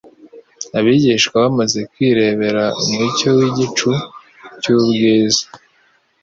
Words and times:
Abigishwa 0.77 1.35
bamaze 1.43 1.79
kwirebera 1.91 2.63
umucyo 2.83 3.29
w'igicu 3.37 3.91
cy'ubwiza 4.61 5.45